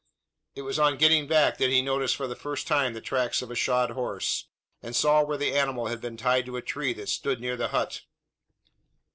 It 0.55 0.63
was 0.63 0.79
on 0.79 0.97
getting 0.97 1.27
back, 1.27 1.59
that 1.59 1.69
he 1.69 1.79
noticed 1.79 2.15
for 2.15 2.25
the 2.25 2.35
first 2.35 2.65
time 2.65 2.95
the 2.95 3.01
tracks 3.01 3.43
of 3.43 3.51
a 3.51 3.55
shod 3.55 3.91
horse; 3.91 4.47
and 4.81 4.95
saw 4.95 5.21
where 5.23 5.37
the 5.37 5.53
animal 5.53 5.89
had 5.89 6.01
been 6.01 6.17
tied 6.17 6.47
to 6.47 6.57
a 6.57 6.61
tree 6.63 6.91
that 6.93 7.07
stood 7.07 7.39
near 7.39 7.55
the 7.55 7.67
hut. 7.67 8.01